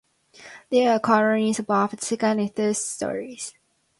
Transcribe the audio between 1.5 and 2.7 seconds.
above the second and